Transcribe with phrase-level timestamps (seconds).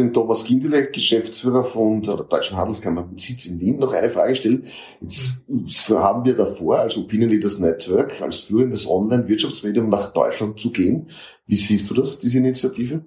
[0.00, 4.34] den Thomas Gindele, Geschäftsführer von der Deutschen Handelskammer mit Sitz in Wien, noch eine Frage
[4.34, 4.66] stellen.
[5.00, 5.42] Jetzt
[5.88, 11.10] haben wir davor, als Opinion Leaders Network, als führendes Online-Wirtschaftsmedium nach Deutschland zu gehen.
[11.46, 13.04] Wie siehst du das, diese Initiative?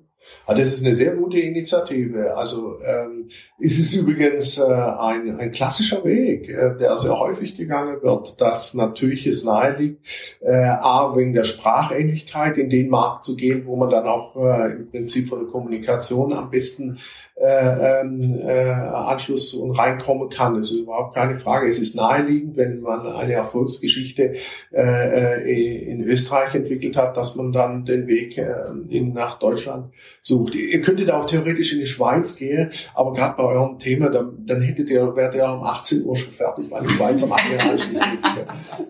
[0.47, 2.35] Ja, das ist eine sehr gute Initiative.
[2.35, 3.29] Also ähm,
[3.59, 8.73] es ist übrigens äh, ein, ein klassischer Weg, äh, der sehr häufig gegangen wird, dass
[8.73, 10.05] natürlich es nahe liegt,
[10.41, 14.73] äh, A, wegen der Sprachähnlichkeit in den Markt zu gehen, wo man dann auch äh,
[14.73, 16.99] im Prinzip von der Kommunikation am besten
[17.35, 20.55] äh, ähm, äh, Anschluss und reinkommen kann.
[20.55, 21.67] Das ist überhaupt keine Frage.
[21.67, 24.35] Es ist naheliegend, wenn man eine Erfolgsgeschichte
[24.71, 28.53] äh, äh, in Österreich entwickelt hat, dass man dann den Weg äh,
[28.89, 30.53] in, nach Deutschland sucht.
[30.53, 34.61] Ihr könntet auch theoretisch in die Schweiz gehen, aber gerade bei eurem Thema, dann, dann
[34.61, 38.07] hättet ihr, wärt ihr um 18 Uhr schon fertig, weil die Schweiz am anderen anschließen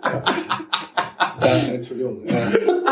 [0.03, 0.23] ja.
[1.41, 2.33] ja, Entschuldigung, äh,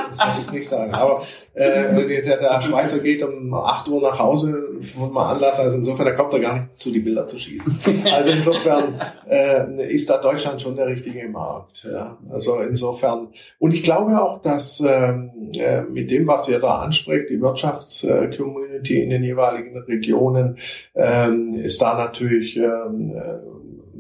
[0.08, 0.94] das muss ich nicht sagen.
[0.94, 1.22] Aber
[1.54, 4.71] äh, der, der Schweizer geht um 8 Uhr nach Hause
[5.12, 5.60] mal Anlass.
[5.60, 7.80] Also insofern, da kommt er gar nicht zu, die Bilder zu schießen.
[8.12, 11.88] Also insofern äh, ist da Deutschland schon der richtige Markt.
[11.92, 12.18] Ja.
[12.30, 13.30] Also insofern.
[13.60, 19.02] Und ich glaube auch, dass ähm, äh, mit dem, was ihr da anspricht, die Wirtschaftscommunity
[19.02, 20.58] in den jeweiligen Regionen,
[20.96, 23.16] ähm, ist da natürlich ähm,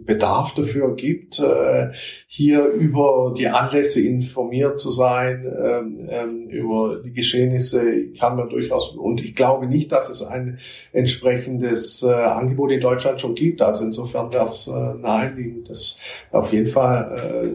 [0.05, 1.91] Bedarf dafür gibt, äh,
[2.27, 8.95] hier über die Anlässe informiert zu sein, ähm, ähm, über die Geschehnisse kann man durchaus,
[8.95, 10.59] und ich glaube nicht, dass es ein
[10.93, 13.61] entsprechendes äh, Angebot in Deutschland schon gibt.
[13.61, 15.97] Also insofern wäre es äh, naheliegend, das
[16.31, 17.51] auf jeden Fall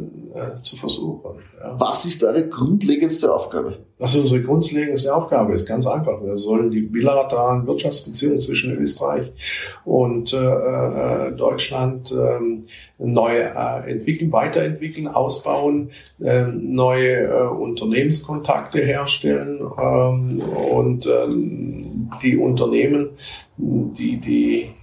[0.61, 1.41] zu versuchen.
[1.79, 3.79] Was ist deine grundlegendste Aufgabe?
[3.99, 5.55] Das ist unsere grundlegende Aufgabe.
[5.55, 6.23] ist ganz einfach.
[6.23, 9.33] Wir sollen die bilateralen Wirtschaftsbeziehungen zwischen Österreich
[9.87, 12.67] und äh, äh, Deutschland ähm,
[12.99, 15.91] neu äh, entwickeln, weiterentwickeln, ausbauen,
[16.23, 23.11] ähm, neue äh, Unternehmenskontakte herstellen ähm, und ähm, die Unternehmen,
[23.57, 24.75] die die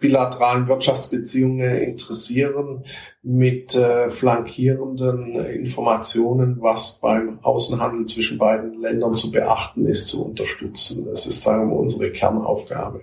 [0.00, 2.84] bilateralen Wirtschaftsbeziehungen interessieren,
[3.22, 11.06] mit äh, flankierenden Informationen, was beim Außenhandel zwischen beiden Ländern zu beachten ist, zu unterstützen.
[11.06, 13.02] Das ist, sagen wir, unsere Kernaufgabe.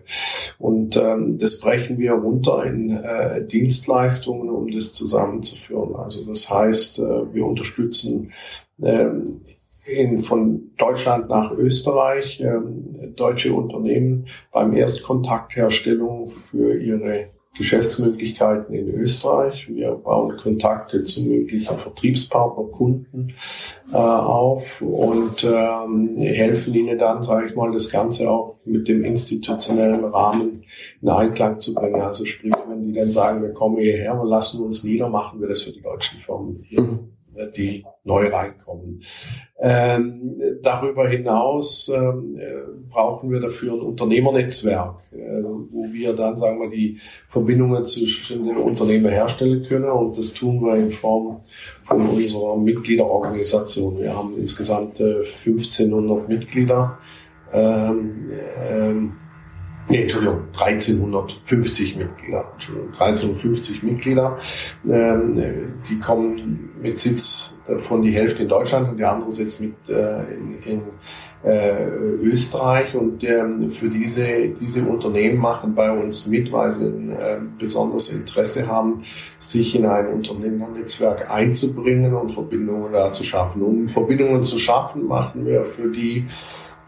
[0.57, 5.95] Und ähm, das brechen wir runter in äh, Dienstleistungen, um das zusammenzuführen.
[5.95, 8.31] Also das heißt, äh, wir unterstützen
[8.81, 9.41] ähm,
[9.85, 19.67] in, von Deutschland nach Österreich ähm, deutsche Unternehmen beim Erstkontaktherstellung für ihre Geschäftsmöglichkeiten in Österreich.
[19.69, 23.33] Wir bauen Kontakte zu möglichen Vertriebspartner, Kunden
[23.91, 29.05] äh, auf und ähm, helfen ihnen dann, sage ich mal, das Ganze auch mit dem
[29.05, 30.63] institutionellen Rahmen
[31.01, 32.01] in Einklang zu bringen.
[32.01, 35.47] Also sprich, wenn die dann sagen, wir kommen hierher, wir lassen uns nieder, machen wir
[35.47, 36.81] das für die deutschen Firmen hier.
[36.81, 37.14] Mhm
[37.55, 39.01] die neu reinkommen.
[39.59, 46.59] Ähm, darüber hinaus ähm, äh, brauchen wir dafür ein Unternehmernetzwerk, äh, wo wir dann, sagen
[46.59, 46.97] wir, die
[47.27, 49.89] Verbindungen zwischen den Unternehmen herstellen können.
[49.89, 51.41] Und das tun wir in Form
[51.83, 53.99] von unserer Mitgliederorganisation.
[53.99, 56.97] Wir haben insgesamt äh, 1500 Mitglieder.
[57.53, 58.31] Ähm,
[58.69, 59.13] ähm,
[59.87, 62.45] Nee, Entschuldigung, 1350 Mitglieder.
[62.53, 64.37] Entschuldigung, 1350 Mitglieder.
[64.89, 69.73] Ähm, die kommen mit Sitz von die Hälfte in Deutschland und die andere sitzt mit
[69.89, 70.81] äh, in, in
[71.43, 71.87] äh,
[72.21, 72.95] Österreich.
[72.95, 78.09] Und ähm, für diese, diese Unternehmen machen bei uns mit, weil sie ein äh, besonderes
[78.09, 79.03] Interesse haben,
[79.39, 83.61] sich in ein Unternehmernetzwerk einzubringen und Verbindungen da zu schaffen.
[83.61, 86.25] Um Verbindungen zu schaffen, machen wir für die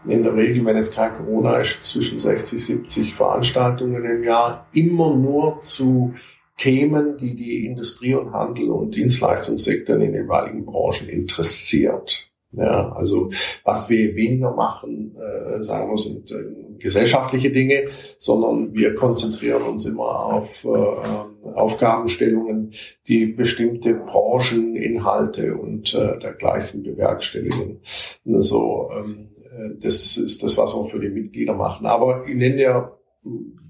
[0.06, 5.14] in der Regel, wenn jetzt kein Corona ist, zwischen 60, 70 Veranstaltungen im Jahr, immer
[5.14, 6.14] nur zu
[6.56, 12.28] Themen, die die Industrie und Handel und Dienstleistungssektor in den jeweiligen Branchen interessiert.
[12.52, 13.30] Ja, also
[13.64, 17.88] was wir weniger machen, äh, sagen wir, sind äh, gesellschaftliche Dinge,
[18.18, 22.72] sondern wir konzentrieren uns immer auf äh, Aufgabenstellungen,
[23.06, 27.80] die bestimmte Brancheninhalte und äh, dergleichen bewerkstelligen.
[28.26, 29.37] Also ähm, äh,
[29.80, 31.86] das ist das, was wir für die Mitglieder machen.
[31.86, 32.92] Aber ich nenne ja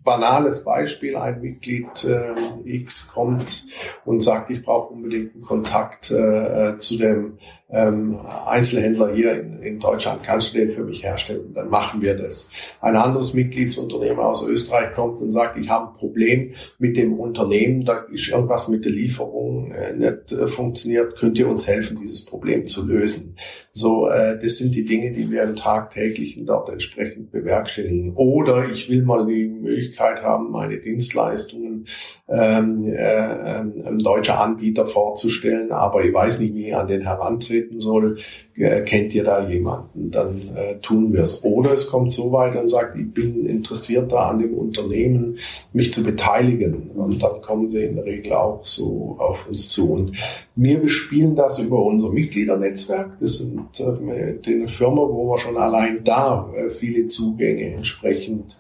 [0.03, 2.35] banales Beispiel, ein Mitglied äh,
[2.65, 3.67] X kommt
[4.05, 7.39] und sagt, ich brauche unbedingt einen Kontakt äh, zu dem
[7.71, 11.53] ähm, Einzelhändler hier in, in Deutschland, kannst du den für mich herstellen?
[11.55, 12.51] Dann machen wir das.
[12.81, 17.85] Ein anderes Mitgliedsunternehmen aus Österreich kommt und sagt, ich habe ein Problem mit dem Unternehmen,
[17.85, 22.25] da ist irgendwas mit der Lieferung äh, nicht äh, funktioniert, könnt ihr uns helfen, dieses
[22.25, 23.37] Problem zu lösen?
[23.73, 28.15] So, äh, das sind die Dinge, die wir im tagtäglichen dort entsprechend bewerkstelligen.
[28.15, 31.87] Oder ich will mal die Möglichkeit Möglichkeit haben, meine Dienstleistungen
[32.29, 37.81] ähm, äh, ähm, deutscher Anbieter vorzustellen, aber ich weiß nicht, wie ich an den herantreten
[37.81, 38.19] soll.
[38.55, 40.11] Äh, kennt ihr da jemanden?
[40.11, 41.45] Dann äh, tun wir es.
[41.45, 45.39] Oder es kommt so weit und sagt, ich bin interessiert da an dem Unternehmen,
[45.73, 46.91] mich zu beteiligen.
[46.91, 49.93] Und dann kommen sie in der Regel auch so auf uns zu.
[49.93, 50.13] Und
[50.57, 53.13] wir bespielen das über unser Mitgliedernetzwerk.
[53.21, 58.59] Das sind äh, die Firma, wo wir schon allein da äh, viele Zugänge entsprechend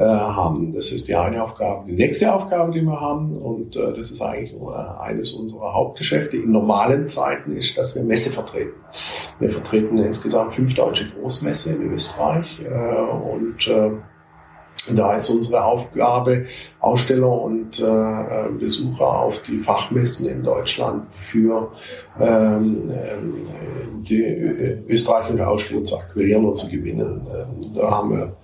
[0.00, 0.72] haben.
[0.72, 1.86] Das ist die eine Aufgabe.
[1.86, 6.36] Die nächste Aufgabe, die wir haben, und äh, das ist eigentlich äh, eines unserer Hauptgeschäfte
[6.36, 8.74] in normalen Zeiten, ist, dass wir Messe vertreten.
[9.38, 13.92] Wir vertreten insgesamt fünf deutsche Großmesse in Österreich äh, und äh,
[14.92, 16.44] da ist unsere Aufgabe,
[16.80, 21.72] Aussteller und äh, Besucher auf die Fachmessen in Deutschland für
[22.20, 22.90] ähm,
[24.02, 24.22] die
[24.86, 27.26] österreichische Ausstellung zu akquirieren und zu gewinnen.
[27.26, 28.36] Ähm, da haben wir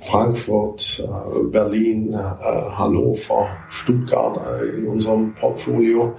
[0.00, 6.14] Frankfurt, äh, Berlin, äh, Hannover, Stuttgart äh, in unserem Portfolio.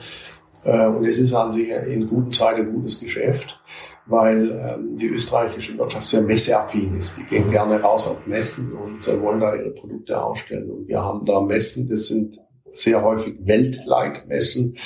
[0.63, 3.59] Und es ist an sich in guten Zeiten gutes Geschäft,
[4.05, 7.17] weil ähm, die österreichische Wirtschaft sehr messeaffin ist.
[7.17, 10.69] Die gehen gerne raus auf Messen und wollen da ihre Produkte ausstellen.
[10.69, 12.37] Und wir haben da Messen, das sind
[12.71, 14.77] sehr häufig Weltleitmessen,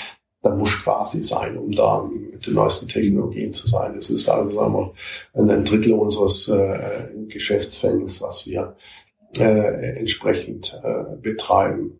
[0.45, 3.93] da muss quasi sein, um da mit den neuesten Technologien zu sein.
[3.95, 4.91] Das ist also sagen wir,
[5.33, 8.75] ein Drittel unseres äh, Geschäftsfeldes, was wir
[9.37, 11.99] äh, entsprechend äh, betreiben.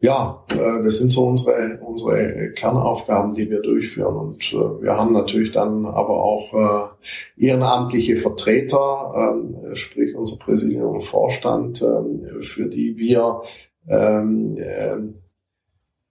[0.00, 4.16] Ja, äh, das sind so unsere, unsere Kernaufgaben, die wir durchführen.
[4.16, 6.94] Und äh, wir haben natürlich dann aber auch
[7.38, 9.36] äh, ehrenamtliche Vertreter,
[9.70, 13.42] äh, sprich unser Präsidium und Vorstand, äh, für die wir
[13.88, 14.96] ähm, äh,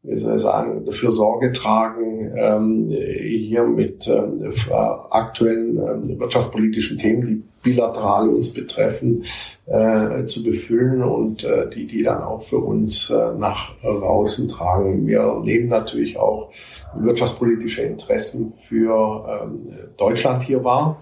[0.04, 4.52] wie soll ich sagen, dafür Sorge tragen, ähm, hier mit ähm,
[5.12, 9.24] aktuellen ähm, wirtschaftspolitischen Themen, die bilateral uns betreffen,
[9.68, 15.06] äh, zu befüllen und äh, die, die dann auch für uns äh, nach außen tragen.
[15.06, 16.50] Wir nehmen natürlich auch
[16.96, 19.52] wirtschaftspolitische Interessen für
[19.98, 21.02] Deutschland hier wahr.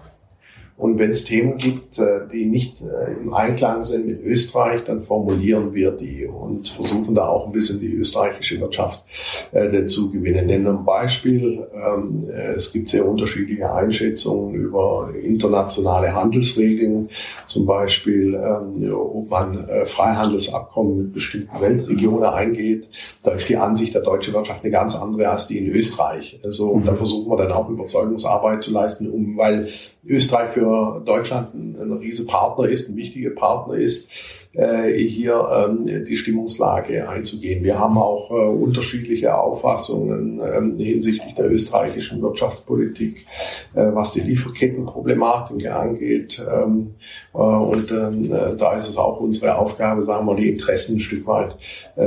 [0.80, 4.98] Und wenn es Themen gibt, äh, die nicht äh, im Einklang sind mit Österreich, dann
[4.98, 9.04] formulieren wir die und versuchen da auch ein bisschen die österreichische Wirtschaft
[9.52, 10.46] äh, dazu gewinnen.
[10.46, 11.66] Nennen ein Beispiel.
[11.74, 17.10] Ähm, es gibt sehr unterschiedliche Einschätzungen über internationale Handelsregeln.
[17.44, 22.88] Zum Beispiel, ähm, ob man Freihandelsabkommen mit bestimmten Weltregionen eingeht.
[23.22, 26.40] Da ist die Ansicht der deutschen Wirtschaft eine ganz andere als die in Österreich.
[26.42, 26.96] Also, und da mhm.
[26.96, 29.68] versuchen wir dann auch Überzeugungsarbeit zu leisten, um, weil
[30.04, 36.04] Österreich für Deutschland ein, ein riese Partner ist, ein wichtiger Partner ist, äh, hier ähm,
[36.04, 37.62] die Stimmungslage einzugehen.
[37.62, 43.26] Wir haben auch äh, unterschiedliche Auffassungen ähm, hinsichtlich der österreichischen Wirtschaftspolitik,
[43.74, 46.44] äh, was die Lieferkettenproblematik angeht.
[46.52, 46.94] Ähm,
[47.32, 51.56] äh, und da ist es auch unsere Aufgabe, sagen wir, die Interessen ein Stück weit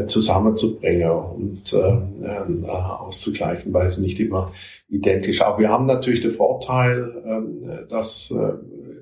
[0.08, 1.76] zusammenzubringen und
[2.68, 4.52] auszugleichen, weil es nicht immer
[4.90, 5.42] identisch.
[5.42, 8.34] Aber wir haben natürlich den Vorteil, dass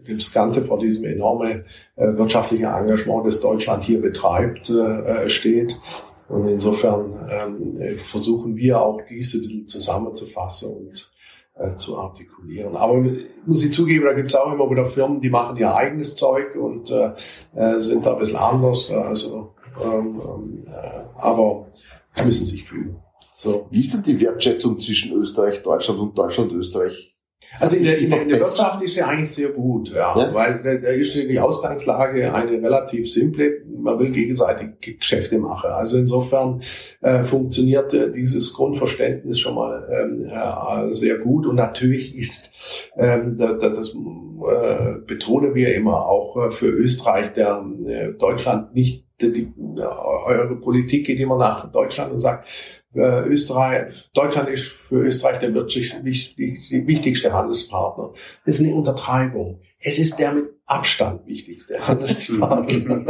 [0.07, 1.65] das Ganze vor diesem enorme
[1.95, 5.79] äh, wirtschaftliche Engagement, das Deutschland hier betreibt, äh, steht.
[6.27, 11.11] Und insofern ähm, versuchen wir auch diese ein bisschen zusammenzufassen und
[11.75, 12.75] zu artikulieren.
[12.75, 13.03] Aber
[13.45, 16.55] muss ich zugeben, da gibt es auch immer wieder Firmen, die machen ihr eigenes Zeug
[16.55, 17.11] und äh,
[17.79, 18.89] sind da ein bisschen anders.
[18.89, 19.53] Also,
[19.83, 21.67] ähm, äh, aber
[22.25, 22.95] müssen sich fühlen.
[23.37, 23.67] So.
[23.71, 27.10] Wie ist denn die Wertschätzung zwischen Österreich, Deutschland und Deutschland, Österreich?
[27.59, 30.33] Also in der, in, der, in der Wirtschaft ist sie eigentlich sehr gut, ja, ja?
[30.33, 33.61] weil da ist die Ausgangslage eine relativ simple.
[33.77, 35.69] Man will gegenseitig Geschäfte machen.
[35.69, 36.61] Also insofern
[37.01, 41.45] äh, funktioniert äh, dieses Grundverständnis schon mal ähm, äh, sehr gut.
[41.45, 42.51] Und natürlich ist,
[42.95, 49.05] ähm, das, das äh, betonen wir immer auch äh, für Österreich, der äh, Deutschland nicht
[49.21, 52.47] die, die, eure Politik geht immer nach Deutschland und sagt,
[52.93, 58.11] äh, Österreich, Deutschland ist für Österreich der wichtigste Handelspartner.
[58.45, 59.59] Das ist eine Untertreibung.
[59.83, 63.03] Es ist der mit Abstand wichtigste Handelspartner.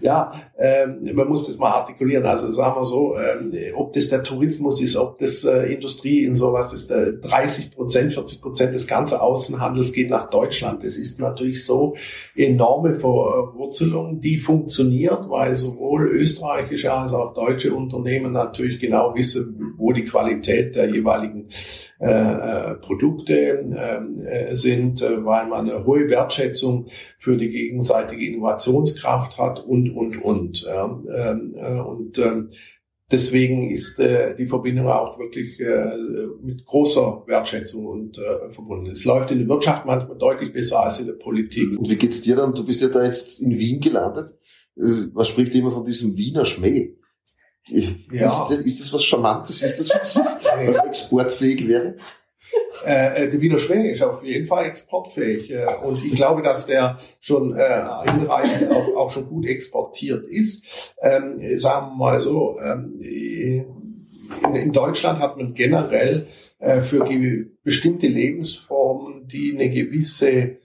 [0.00, 2.24] ja, ähm, man muss das mal artikulieren.
[2.24, 6.34] Also sagen wir so, ähm, ob das der Tourismus ist, ob das äh, Industrie in
[6.34, 10.82] sowas ist, äh, 30 Prozent, 40 Prozent des ganzen Außenhandels geht nach Deutschland.
[10.82, 11.94] Das ist natürlich so
[12.34, 19.59] enorme Verwurzelung, die funktioniert, weil sowohl österreichische als auch deutsche Unternehmen natürlich genau wissen,
[19.92, 21.48] die Qualität der jeweiligen
[21.98, 26.86] äh, Produkte ähm, äh, sind, äh, weil man eine hohe Wertschätzung
[27.18, 30.66] für die gegenseitige Innovationskraft hat und, und, und.
[30.70, 32.50] Ähm, äh, und ähm,
[33.10, 35.96] deswegen ist äh, die Verbindung auch wirklich äh,
[36.42, 38.90] mit großer Wertschätzung und äh, verbunden.
[38.90, 41.78] Es läuft in der Wirtschaft manchmal deutlich besser als in der Politik.
[41.78, 42.54] Und wie geht's dir dann?
[42.54, 44.38] Du bist ja da jetzt in Wien gelandet.
[44.76, 46.96] äh, man spricht immer von diesem Wiener Schmäh.
[47.70, 48.26] Ja.
[48.26, 49.62] Ist, das, ist das was Charmantes?
[49.62, 51.96] Ist das was, was, was exportfähig wäre?
[52.86, 55.50] Äh, äh, der Wiener Schmäh ist auf jeden Fall exportfähig.
[55.50, 60.94] Äh, und ich glaube, dass der schon äh, hinreichend auch, auch schon gut exportiert ist.
[61.02, 66.26] Ähm, sagen wir mal so, ähm, in, in Deutschland hat man generell
[66.58, 67.06] äh, für
[67.62, 70.56] bestimmte Lebensformen, die eine gewisse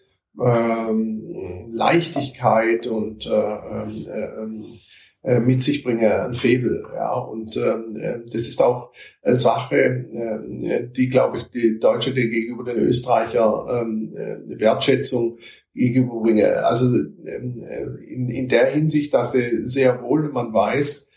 [0.42, 4.80] ähm, Leichtigkeit und äh, ähm,
[5.26, 6.84] äh, äh, mit sich bringe, ein Faible.
[6.94, 8.92] Ja, und ähm, äh, das ist auch
[9.24, 15.40] eine Sache, äh, die, glaube ich, die Deutsche die gegenüber den Österreicher ähm, äh, Wertschätzung
[15.74, 16.64] gegenüberbringe.
[16.66, 16.86] Also
[17.26, 21.10] ähm, äh, in, in der Hinsicht, dass sie sehr wohl, man weiß,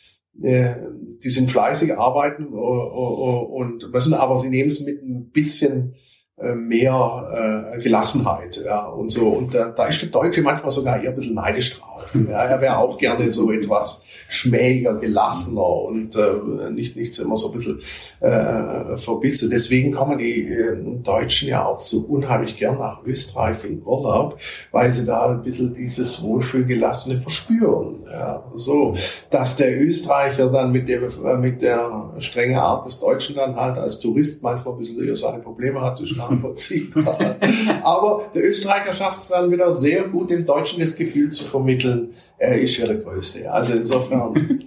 [0.43, 0.75] äh,
[1.23, 6.08] die sind fleißig arbeiten uh, und was aber sie nehmen es mit ein bisschen äh,
[6.55, 9.29] mehr äh, Gelassenheit ja, und so.
[9.29, 12.17] Und da, da ist der Deutsche manchmal sogar eher ein bisschen neidisch drauf.
[12.29, 17.49] Ja, er wäre auch gerne so etwas schmähiger, gelassener und äh, nicht, nicht immer so
[17.49, 17.81] ein bisschen
[18.21, 19.49] äh, verbissen.
[19.51, 24.39] Deswegen kommen die äh, Deutschen ja auch so unheimlich gern nach Österreich in Urlaub,
[24.71, 28.05] weil sie da ein bisschen dieses Wohlfühlgelassene verspüren.
[28.11, 28.95] Ja, so,
[29.31, 33.79] dass der Österreicher dann mit der, äh, mit der strenge Art des Deutschen dann halt
[33.79, 37.19] als Tourist manchmal ein bisschen seine Probleme hat, ist nachvollziehbar.
[37.83, 42.11] Aber der Österreicher schafft es dann wieder sehr gut, dem Deutschen das Gefühl zu vermitteln,
[42.39, 43.51] er ist ja der Größte.
[43.51, 44.18] Also insofern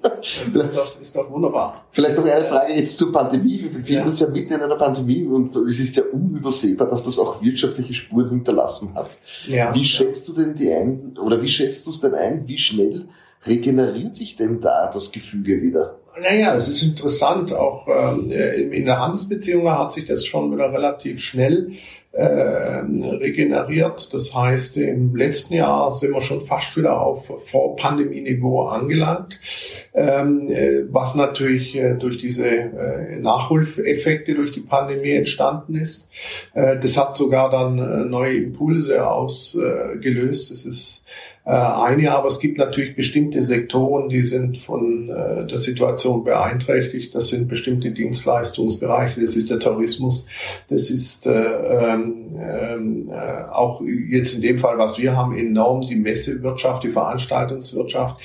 [0.01, 1.85] das ist doch, ist doch wunderbar.
[1.91, 3.61] Vielleicht noch eine Frage jetzt zur Pandemie.
[3.61, 4.05] Wir befinden ja.
[4.05, 7.93] uns ja mitten in einer Pandemie und es ist ja unübersehbar, dass das auch wirtschaftliche
[7.93, 9.09] Spuren hinterlassen hat.
[9.47, 9.73] Ja.
[9.73, 13.07] Wie schätzt du denn die ein, oder wie schätzt du es denn ein, wie schnell
[13.45, 15.97] regeneriert sich denn da das Gefüge wieder?
[16.19, 17.53] Naja, es ist interessant.
[17.53, 21.75] Auch ähm, in der Handelsbeziehung hat sich das schon wieder relativ schnell äh,
[22.13, 24.13] regeneriert.
[24.13, 29.39] Das heißt, im letzten Jahr sind wir schon fast wieder auf Vor-Pandemie-Niveau angelangt,
[29.93, 36.09] ähm, äh, was natürlich äh, durch diese äh, Nachholeffekte durch die Pandemie entstanden ist.
[36.53, 40.51] Das hat sogar dann neue Impulse ausgelöst.
[40.51, 41.05] Das ist
[41.43, 47.15] eine, aber es gibt natürlich bestimmte Sektoren, die sind von der Situation beeinträchtigt.
[47.15, 50.27] Das sind bestimmte Dienstleistungsbereiche, das ist der Tourismus,
[50.69, 51.31] das ist äh,
[52.01, 58.21] ähm, äh, auch jetzt in dem Fall, was wir haben, enorm die Messewirtschaft, die Veranstaltungswirtschaft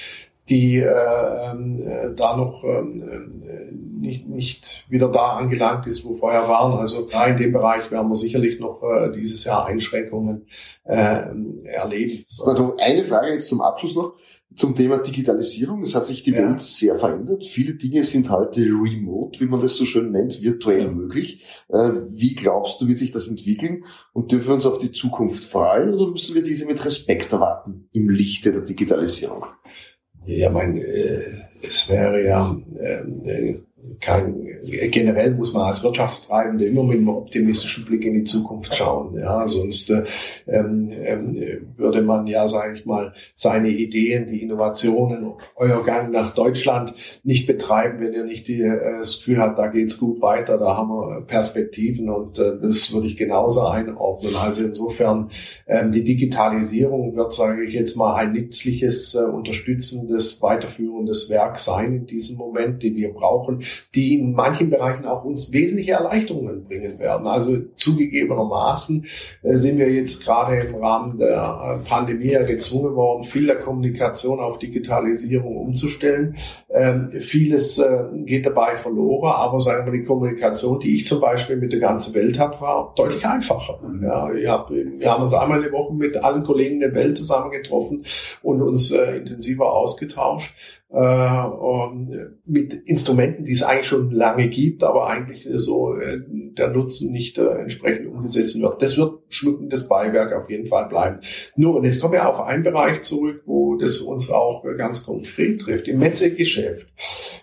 [0.48, 3.02] die äh, äh, da noch ähm,
[3.42, 6.78] äh, nicht, nicht wieder da angelangt ist, wo vorher waren.
[6.78, 10.46] Also da in dem Bereich werden wir sicherlich noch äh, dieses Jahr Einschränkungen
[10.84, 11.24] äh,
[11.64, 12.24] erleben.
[12.44, 14.14] Also eine Frage jetzt zum Abschluss noch
[14.56, 15.82] zum Thema Digitalisierung.
[15.82, 16.38] Es hat sich die ja.
[16.38, 17.44] Welt sehr verändert.
[17.46, 20.90] Viele Dinge sind heute remote, wie man das so schön nennt, virtuell ja.
[20.90, 21.44] möglich.
[21.68, 23.84] Äh, wie glaubst du, wird sich das entwickeln?
[24.12, 27.88] Und dürfen wir uns auf die Zukunft freuen oder müssen wir diese mit Respekt erwarten
[27.92, 29.46] im Lichte der Digitalisierung?
[30.26, 31.20] Ja, mein, äh,
[31.62, 33.58] es wäre ja äh,
[34.00, 34.46] kein,
[34.90, 39.16] generell muss man als Wirtschaftstreibende immer mit einem optimistischen Blick in die Zukunft schauen.
[39.18, 40.04] Ja, sonst äh,
[40.46, 40.90] ähm,
[41.76, 47.46] würde man ja, sage ich mal, seine Ideen, die Innovationen, euer Gang nach Deutschland nicht
[47.46, 50.90] betreiben, wenn ihr nicht die, äh, das Gefühl habt, da geht's gut weiter, da haben
[50.90, 54.34] wir Perspektiven und äh, das würde ich genauso einordnen.
[54.36, 55.30] Also insofern
[55.66, 61.94] ähm, die Digitalisierung wird, sage ich jetzt mal, ein nützliches, äh, unterstützendes, weiterführendes Werk sein
[61.94, 63.62] in diesem Moment, den wir brauchen
[63.94, 67.26] die in manchen Bereichen auch uns wesentliche Erleichterungen bringen werden.
[67.26, 69.06] Also zugegebenermaßen
[69.42, 74.40] äh, sind wir jetzt gerade im Rahmen der äh, Pandemie gezwungen worden, viel der Kommunikation
[74.40, 76.36] auf Digitalisierung umzustellen.
[76.70, 81.56] Ähm, vieles äh, geht dabei verloren, aber sagen wir, die Kommunikation, die ich zum Beispiel
[81.56, 83.78] mit der ganzen Welt hatte, war deutlich einfacher.
[84.02, 84.30] Ja,
[84.68, 88.04] wir haben uns einmal eine Woche mit allen Kollegen der Welt zusammengetroffen
[88.42, 90.54] und uns intensiver ausgetauscht
[90.88, 96.20] mit Instrumenten, die es eigentlich schon lange gibt, aber eigentlich so äh,
[96.56, 98.80] der Nutzen nicht äh, entsprechend umgesetzt wird.
[98.80, 101.18] Das wird schmückendes Beiwerk auf jeden Fall bleiben.
[101.56, 105.60] Nur, und jetzt kommen wir auf einen Bereich zurück, wo das uns auch ganz konkret
[105.60, 105.88] trifft.
[105.88, 106.88] Im Messegeschäft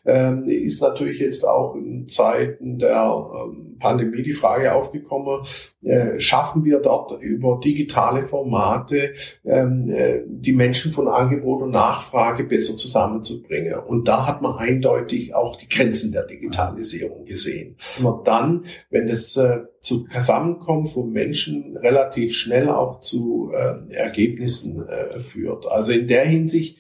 [0.06, 1.76] ähm, ist natürlich jetzt auch
[2.08, 5.46] Zeiten der ähm, Pandemie die Frage aufgekommen,
[5.82, 9.14] äh, schaffen wir dort über digitale Formate
[9.46, 13.76] ähm, äh, die Menschen von Angebot und Nachfrage besser zusammenzubringen.
[13.76, 17.78] Und da hat man eindeutig auch die Grenzen der Digitalisierung gesehen.
[18.02, 24.86] Und dann, wenn es äh, zu Zusammenkommen von Menschen relativ schnell auch zu äh, Ergebnissen
[25.20, 25.66] führt.
[25.66, 26.78] Also in der Hinsicht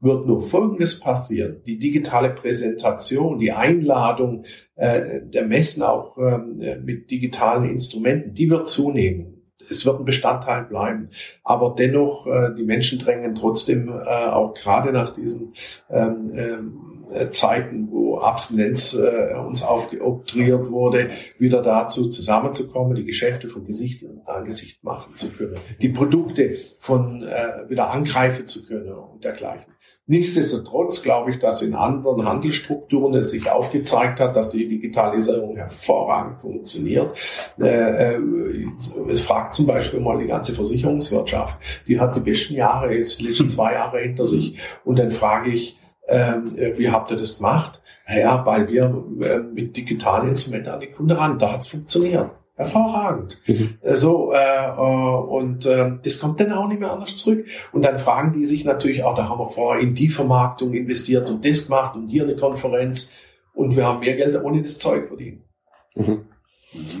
[0.00, 1.62] wird nur Folgendes passieren.
[1.66, 4.44] Die digitale Präsentation, die Einladung
[4.76, 9.42] äh, der Messen auch ähm, mit digitalen Instrumenten, die wird zunehmen.
[9.68, 11.10] es wird ein Bestandteil bleiben.
[11.44, 15.54] Aber dennoch, äh, die Menschen drängen trotzdem äh, auch gerade nach diesen
[15.90, 23.48] ähm, ähm, äh, Zeiten, wo Abstinenz äh, uns aufgeoktroyiert wurde, wieder dazu zusammenzukommen, die Geschäfte
[23.48, 28.92] von Gesicht und Angesicht machen zu können, die Produkte von äh, wieder angreifen zu können
[28.92, 29.72] und dergleichen.
[30.10, 36.40] Nichtsdestotrotz glaube ich, dass in anderen Handelsstrukturen es sich aufgezeigt hat, dass die Digitalisierung hervorragend
[36.40, 37.12] funktioniert.
[37.60, 41.60] Äh, äh, fragt zum Beispiel mal die ganze Versicherungswirtschaft.
[41.86, 44.58] Die hat die besten Jahre, jetzt die letzten zwei Jahre hinter sich.
[44.84, 47.80] Und dann frage ich, ähm, äh, wie habt ihr das gemacht?
[48.08, 48.86] Ja, weil wir
[49.20, 51.38] äh, mit digitalen Instrumenten an die Kunden ran.
[51.38, 52.30] Da hat's funktioniert.
[52.60, 53.40] Hervorragend.
[53.46, 53.78] Mhm.
[53.94, 57.46] So, äh, äh, und äh, das kommt dann auch nicht mehr anders zurück.
[57.72, 61.30] Und dann fragen die sich natürlich auch, da haben wir vorher in die Vermarktung investiert
[61.30, 63.14] und das gemacht und hier eine Konferenz
[63.54, 65.40] und wir haben mehr Geld ohne das Zeug verdient.
[65.94, 66.26] Mhm.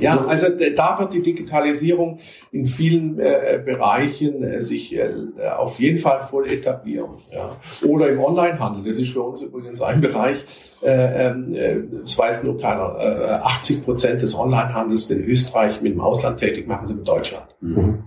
[0.00, 2.18] Ja, also da wird die Digitalisierung
[2.50, 5.12] in vielen äh, Bereichen äh, sich äh,
[5.56, 7.10] auf jeden Fall voll etablieren.
[7.32, 7.56] Ja.
[7.86, 10.44] Oder im Onlinehandel, das ist für uns übrigens ein Bereich,
[10.82, 15.92] äh, ähm, äh, das weiß nur keiner, äh, 80 Prozent des Onlinehandels in Österreich mit
[15.92, 17.54] dem Ausland tätig machen sie mit Deutschland.
[17.60, 18.04] Mhm.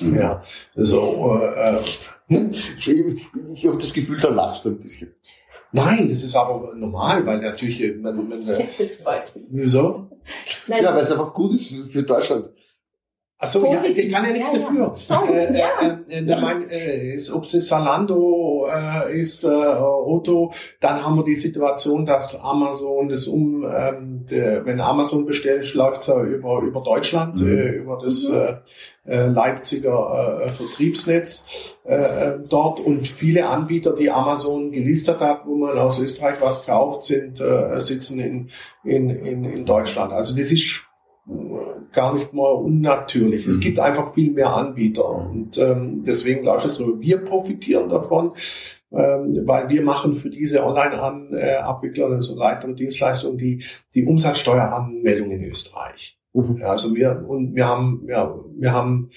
[0.00, 0.14] Mhm.
[0.14, 0.42] Ja,
[0.74, 1.40] so.
[1.42, 2.88] Äh, äh ich,
[3.54, 5.14] ich habe das Gefühl, da lachst du ein bisschen.
[5.72, 8.66] Nein, das ist aber normal, weil natürlich äh, man, man, äh,
[9.50, 10.08] Wieso?
[10.66, 12.50] Nein, ja, weil es einfach gut ist für Deutschland.
[13.42, 14.94] Ach so, ja, der kann ja nichts ja, dafür.
[15.08, 15.24] Ja.
[15.32, 15.68] Äh, ja.
[15.80, 16.40] Äh, äh, ja.
[16.40, 22.04] Mein, äh, ist, ob es Salando äh, ist, äh, Otto, dann haben wir die Situation,
[22.04, 27.40] dass Amazon das um, ähm, der, wenn Amazon bestellt, läuft es ja über, über Deutschland,
[27.40, 27.48] mhm.
[27.48, 28.36] äh, über das mhm.
[29.06, 31.46] äh, äh Leipziger äh, Vertriebsnetz
[31.86, 36.66] äh, äh, dort und viele Anbieter, die Amazon gelistet hat, wo man aus Österreich was
[36.66, 38.50] kauft, sind äh, sitzen in,
[38.84, 40.12] in, in, in Deutschland.
[40.12, 40.89] Also das ist
[41.92, 43.44] gar nicht mal unnatürlich.
[43.44, 43.50] Mhm.
[43.50, 47.00] Es gibt einfach viel mehr Anbieter und ähm, deswegen läuft es so.
[47.00, 48.32] Wir profitieren davon,
[48.92, 55.44] ähm, weil wir machen für diese Online-Abwickler, also Leiter und Dienstleistungen, die, die Umsatzsteueranmeldung in
[55.44, 56.19] Österreich.
[56.32, 56.56] Mhm.
[56.58, 59.10] Ja, also wir, und wir haben, ja, wir haben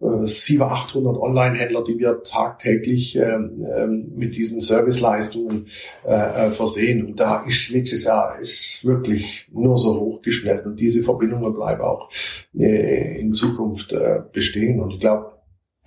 [0.00, 5.66] äh, 700, 800 Online-Händler, die wir tagtäglich ähm, ähm, mit diesen Serviceleistungen
[6.06, 7.06] äh, äh, versehen.
[7.06, 10.64] Und da ist letztes Jahr ist wirklich nur so hochgeschnellt.
[10.66, 12.08] Und diese Verbindungen bleiben auch
[12.56, 14.80] äh, in Zukunft äh, bestehen.
[14.80, 15.32] Und ich glaube,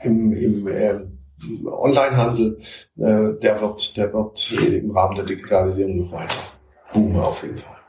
[0.01, 0.99] im, im äh,
[1.65, 2.59] Onlinehandel,
[2.97, 6.39] äh, der wird, der wird im Rahmen der Digitalisierung noch weiter
[6.93, 7.82] boomen auf jeden Fall.